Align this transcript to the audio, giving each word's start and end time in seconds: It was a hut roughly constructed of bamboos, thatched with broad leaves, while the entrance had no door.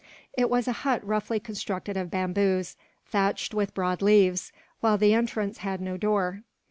It 0.33 0.49
was 0.49 0.67
a 0.67 0.71
hut 0.81 1.05
roughly 1.07 1.39
constructed 1.39 1.95
of 1.95 2.09
bamboos, 2.09 2.75
thatched 3.05 3.53
with 3.53 3.75
broad 3.75 4.01
leaves, 4.01 4.51
while 4.79 4.97
the 4.97 5.13
entrance 5.13 5.59
had 5.59 5.79
no 5.79 5.95
door. 5.95 6.41